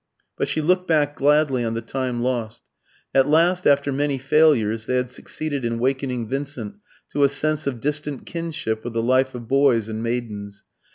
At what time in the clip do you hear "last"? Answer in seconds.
3.29-3.67